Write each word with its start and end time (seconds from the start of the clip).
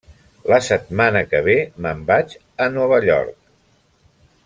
La 0.51 0.57
setmana 0.67 1.21
que 1.33 1.41
ve 1.49 1.55
me'n 1.87 2.01
vaig 2.09 2.33
a 2.67 2.71
Nova 2.79 3.01
York. 3.11 3.37